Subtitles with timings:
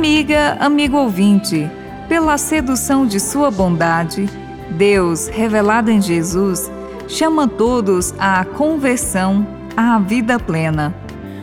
[0.00, 1.70] Amiga, amigo ouvinte,
[2.08, 4.30] pela sedução de sua bondade,
[4.70, 6.72] Deus, revelado em Jesus,
[7.06, 10.94] chama todos à conversão, à vida plena.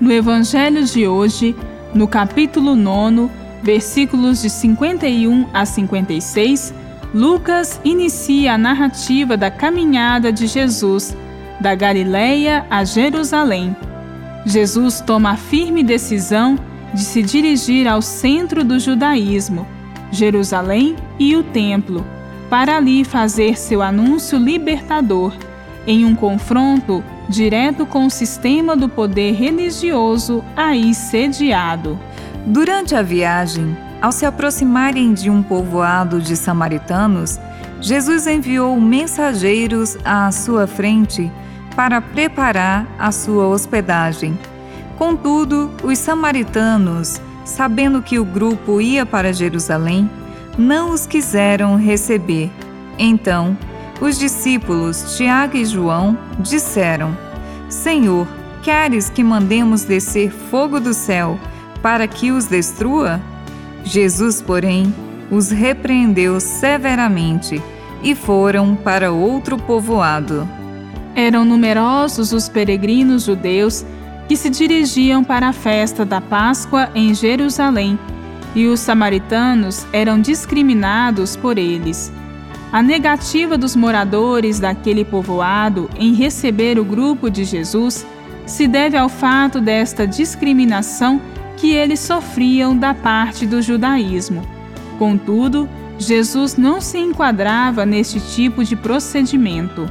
[0.00, 1.54] No Evangelho de hoje,
[1.92, 3.30] no capítulo 9,
[3.62, 6.72] versículos de 51 a 56,
[7.12, 11.14] Lucas inicia a narrativa da caminhada de Jesus
[11.60, 13.76] da Galileia a Jerusalém.
[14.46, 16.58] Jesus toma a firme decisão
[16.94, 19.66] de se dirigir ao centro do judaísmo,
[20.10, 22.04] Jerusalém e o templo,
[22.48, 25.34] para ali fazer seu anúncio libertador,
[25.86, 31.98] em um confronto direto com o sistema do poder religioso aí sediado.
[32.46, 37.38] Durante a viagem, ao se aproximarem de um povoado de samaritanos,
[37.80, 41.30] Jesus enviou mensageiros à sua frente
[41.76, 44.36] para preparar a sua hospedagem.
[44.98, 50.10] Contudo, os samaritanos, sabendo que o grupo ia para Jerusalém,
[50.58, 52.50] não os quiseram receber.
[52.98, 53.56] Então,
[54.00, 57.16] os discípulos Tiago e João disseram:
[57.68, 58.26] Senhor,
[58.60, 61.38] queres que mandemos descer fogo do céu
[61.80, 63.20] para que os destrua?
[63.84, 64.92] Jesus, porém,
[65.30, 67.62] os repreendeu severamente
[68.02, 70.48] e foram para outro povoado.
[71.14, 73.84] Eram numerosos os peregrinos judeus
[74.28, 77.98] que se dirigiam para a festa da Páscoa em Jerusalém,
[78.54, 82.12] e os samaritanos eram discriminados por eles.
[82.70, 88.06] A negativa dos moradores daquele povoado em receber o grupo de Jesus
[88.44, 91.20] se deve ao fato desta discriminação
[91.56, 94.42] que eles sofriam da parte do judaísmo.
[94.98, 95.68] Contudo,
[95.98, 99.88] Jesus não se enquadrava neste tipo de procedimento.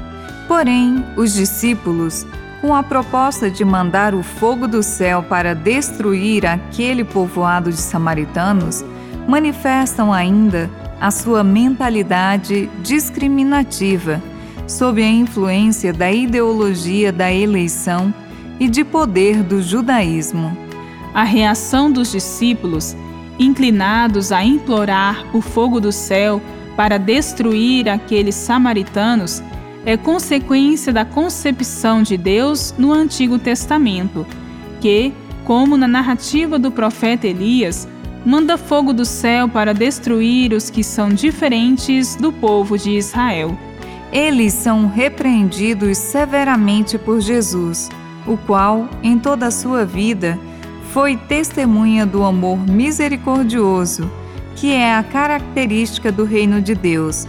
[0.47, 2.25] Porém, os discípulos,
[2.61, 8.83] com a proposta de mandar o fogo do céu para destruir aquele povoado de samaritanos,
[9.27, 14.21] manifestam ainda a sua mentalidade discriminativa,
[14.67, 18.13] sob a influência da ideologia da eleição
[18.59, 20.57] e de poder do judaísmo.
[21.13, 22.95] A reação dos discípulos,
[23.37, 26.41] inclinados a implorar o fogo do céu
[26.75, 29.43] para destruir aqueles samaritanos,
[29.87, 34.27] é consequência da concepção de Deus no Antigo Testamento,
[34.81, 35.13] que,
[35.45, 37.87] como na narrativa do profeta Elias,
[38.25, 43.57] manda fogo do céu para destruir os que são diferentes do povo de Israel.
[44.11, 47.87] Eles são repreendidos severamente por Jesus,
[48.27, 50.37] o qual, em toda a sua vida,
[50.91, 54.11] foi testemunha do amor misericordioso,
[54.53, 57.25] que é a característica do reino de Deus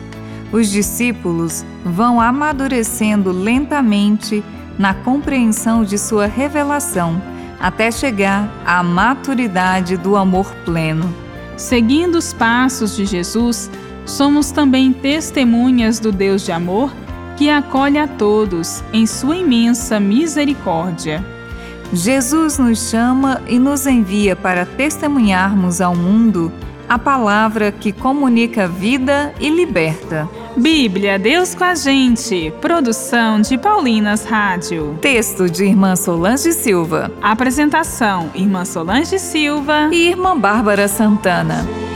[0.52, 4.42] os discípulos vão amadurecendo lentamente
[4.78, 7.20] na compreensão de sua revelação,
[7.60, 11.12] até chegar à maturidade do amor pleno.
[11.56, 13.70] Seguindo os passos de Jesus,
[14.06, 16.92] somos também testemunhas do Deus de amor
[17.36, 21.24] que acolhe a todos em sua imensa misericórdia.
[21.92, 26.52] Jesus nos chama e nos envia para testemunharmos ao mundo
[26.88, 30.28] a palavra que comunica vida e liberta.
[30.56, 32.52] Bíblia, Deus com a gente.
[32.60, 34.98] Produção de Paulinas Rádio.
[35.00, 37.12] Texto de Irmã Solange Silva.
[37.22, 41.87] Apresentação: Irmã Solange Silva e Irmã Bárbara Santana.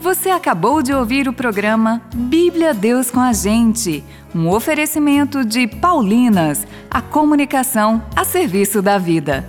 [0.00, 4.02] Você acabou de ouvir o programa Bíblia Deus com a Gente,
[4.34, 9.46] um oferecimento de Paulinas, a comunicação a serviço da vida.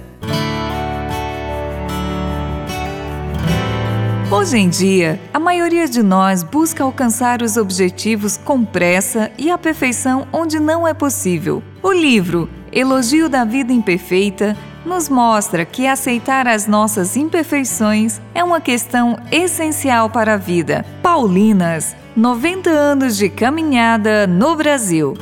[4.29, 9.57] Hoje em dia, a maioria de nós busca alcançar os objetivos com pressa e a
[9.57, 11.63] perfeição onde não é possível.
[11.81, 18.61] O livro Elogio da Vida Imperfeita nos mostra que aceitar as nossas imperfeições é uma
[18.61, 20.85] questão essencial para a vida.
[21.01, 25.13] Paulinas, 90 anos de caminhada no Brasil.